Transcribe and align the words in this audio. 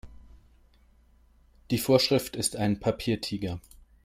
Die 1.69 1.77
Vorschrift 1.77 2.35
ist 2.35 2.55
ein 2.55 2.79
Papiertiger. 2.79 3.61